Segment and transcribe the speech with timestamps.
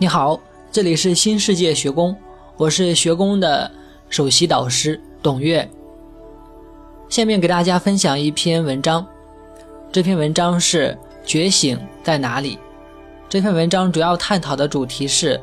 [0.00, 0.38] 你好，
[0.70, 2.14] 这里是新世界学宫，
[2.56, 3.68] 我是学宫的
[4.08, 5.68] 首席导师董月。
[7.08, 9.04] 下面给大家分享一篇文章，
[9.90, 10.96] 这篇文章是
[11.26, 12.60] “觉醒在哪里”。
[13.28, 15.40] 这篇文章主要探讨的主题是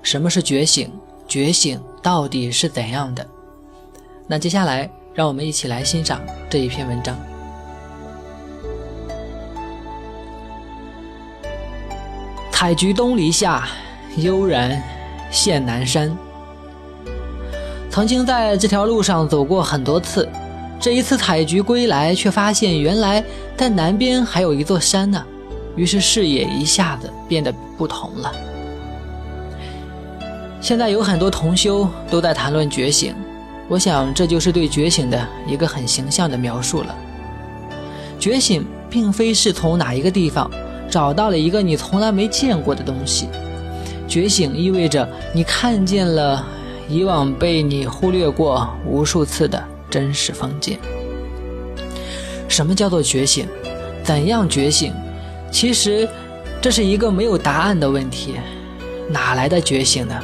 [0.00, 0.90] 什么是觉醒，
[1.28, 3.26] 觉醒到底是怎样的。
[4.26, 6.18] 那接下来，让我们一起来欣赏
[6.48, 7.14] 这一篇文章。
[12.54, 13.68] 采菊东篱下，
[14.16, 14.80] 悠然
[15.28, 16.16] 见南山。
[17.90, 20.28] 曾经在这条路上走过很多次，
[20.78, 23.22] 这一次采菊归来，却发现原来
[23.56, 25.20] 在南边还有一座山呢。
[25.74, 28.32] 于是视野一下子变得不同了。
[30.60, 33.16] 现在有很多同修都在谈论觉醒，
[33.68, 36.94] 我想这就是对觉醒的一个很形象的描述了。
[38.20, 40.48] 觉醒并非是从哪一个地方。
[40.94, 43.26] 找到了一个你从来没见过的东西，
[44.06, 46.46] 觉醒意味着你看见了
[46.88, 50.78] 以往被你忽略过无数次的真实风景。
[52.46, 53.44] 什么叫做觉醒？
[54.04, 54.94] 怎样觉醒？
[55.50, 56.08] 其实
[56.62, 58.36] 这是一个没有答案的问题。
[59.08, 60.14] 哪来的觉醒呢？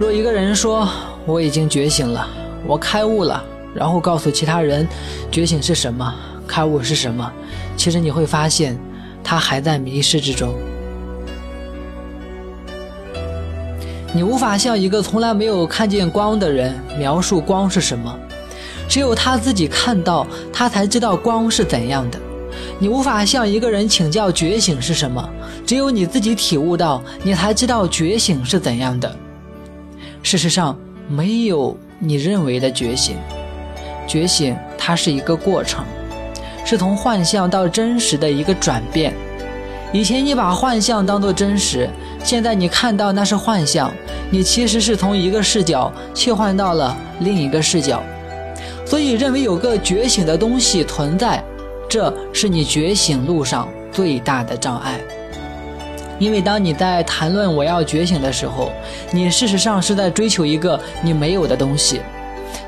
[0.00, 0.88] 若一个人说
[1.26, 2.26] 我已经觉醒了，
[2.66, 3.40] 我开悟了，
[3.72, 4.84] 然后告诉其他人
[5.30, 6.12] 觉醒是什么？
[6.46, 7.32] 开悟是什么？
[7.76, 8.78] 其实你会发现，
[9.22, 10.54] 他还在迷失之中。
[14.12, 18.16] 你无法向一个从来没有看见光的人描述光是什么，
[18.88, 22.18] 只有他自己看到，他才知道光是怎样的。
[22.78, 25.28] 你无法向一个人请教觉醒是什么，
[25.66, 29.16] 只有你自己体悟到，你才知道觉醒是怎样的。
[30.22, 33.16] 事实上，没有你认为的觉醒，
[34.06, 35.84] 觉醒它是一个过程。
[36.64, 39.12] 是从幻象到真实的一个转变。
[39.92, 41.88] 以前你把幻象当作真实，
[42.24, 43.92] 现在你看到那是幻象，
[44.28, 48.02] 你其实是从一个视角切换到了另一个视角。
[48.84, 51.42] 所以认为有个觉醒的东西存在，
[51.88, 54.98] 这是你觉醒路上最大的障碍。
[56.18, 58.72] 因为当你在谈论我要觉醒的时候，
[59.12, 62.00] 你事实上是在追求一个你没有的东西，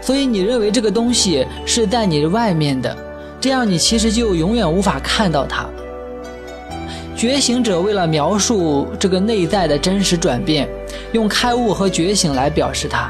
[0.00, 2.96] 所以你认为这个东西是在你外面的。
[3.46, 5.64] 这样，你其实就永远无法看到它。
[7.16, 10.68] 觉醒者为了描述这个内在的真实转变，
[11.12, 13.08] 用开悟和觉醒来表示它。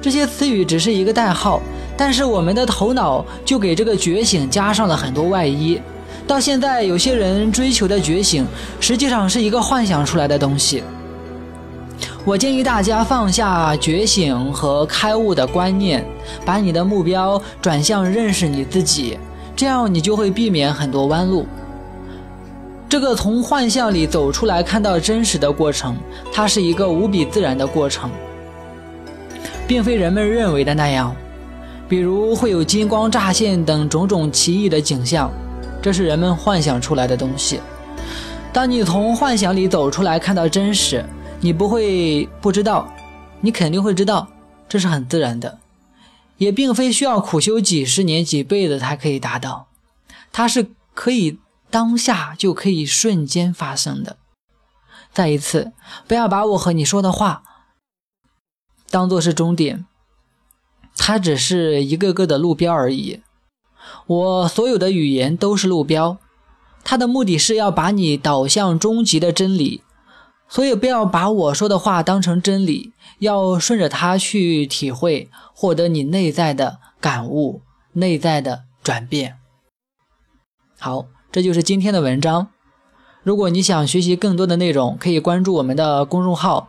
[0.00, 1.60] 这些词语只是一个代号，
[1.96, 5.80] 但是我们的头脑就给这个觉醒加上了很多外衣。
[6.24, 8.46] 到现在，有些人追求的觉醒，
[8.78, 10.84] 实际上是一个幻想出来的东西。
[12.24, 16.06] 我建议大家放下觉醒和开悟的观念，
[16.44, 19.18] 把你的目标转向认识你自己。
[19.56, 21.46] 这样你就会避免很多弯路。
[22.88, 25.96] 这个从幻象里走出来看到真实的过程，
[26.32, 28.10] 它是一个无比自然的过程，
[29.66, 31.14] 并非人们认为的那样。
[31.88, 35.30] 比如会有金光乍现等种种奇异的景象，
[35.82, 37.60] 这是人们幻想出来的东西。
[38.52, 41.04] 当你从幻想里走出来看到真实，
[41.40, 42.88] 你不会不知道，
[43.40, 44.26] 你肯定会知道，
[44.68, 45.58] 这是很自然的。
[46.36, 49.68] 也并非需要苦修几十年、几辈子才可以达到，
[50.32, 51.38] 它是可以
[51.70, 54.16] 当下就可以瞬间发生的。
[55.12, 55.72] 再一次，
[56.08, 57.44] 不要把我和你说的话
[58.90, 59.86] 当做是终点，
[60.96, 63.22] 它只是一个个的路标而已。
[64.06, 66.18] 我所有的语言都是路标，
[66.82, 69.83] 它的目的是要把你导向终极的真理。
[70.54, 77.62] 所以，不要把我说的话当成真理，要顺着它去体会，获得你内在的感悟、
[77.94, 79.38] 内在的转变。
[80.78, 82.50] 好，这就是今天的文章。
[83.24, 86.68] 如果你想学习更多的内容，可以关注我们的公众号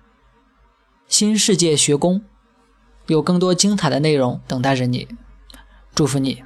[1.08, 2.22] “新世界学宫”，
[3.08, 5.08] 有更多精彩的内容等待着你。
[5.94, 6.44] 祝福你。